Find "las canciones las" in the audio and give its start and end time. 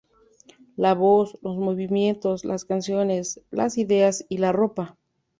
2.43-3.77